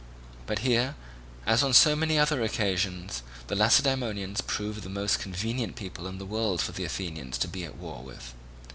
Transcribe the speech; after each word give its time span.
But 0.47 0.57
here, 0.65 0.95
as 1.45 1.61
on 1.61 1.73
so 1.73 1.95
many 1.95 2.17
other 2.17 2.41
occasions, 2.41 3.21
the 3.45 3.55
Lacedaemonians 3.55 4.41
proved 4.41 4.81
the 4.81 4.89
most 4.89 5.19
convenient 5.19 5.75
people 5.75 6.07
in 6.07 6.17
the 6.17 6.25
world 6.25 6.59
for 6.59 6.71
the 6.71 6.85
Athenians 6.85 7.37
to 7.37 7.47
be 7.47 7.63
at 7.65 7.77
war 7.77 8.01
with. 8.01 8.33